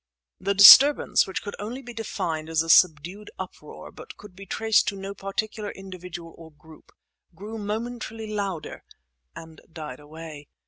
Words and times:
The 0.39 0.55
disturbance, 0.55 1.27
which 1.27 1.43
could 1.43 1.55
only 1.59 1.83
be 1.83 1.93
defined 1.93 2.49
as 2.49 2.63
a 2.63 2.71
subdued 2.71 3.29
uproar, 3.37 3.91
but 3.91 4.17
could 4.17 4.35
be 4.35 4.47
traced 4.47 4.87
to 4.87 4.95
no 4.95 5.13
particular 5.13 5.69
individual 5.69 6.33
or 6.39 6.51
group, 6.53 6.91
grew 7.35 7.59
momentarily 7.59 8.33
louder—and 8.33 9.61
died 9.71 9.99
away. 9.99 10.47